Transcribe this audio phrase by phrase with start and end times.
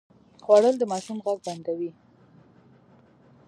[0.43, 1.91] خوړل د ماشوم غږ بندوي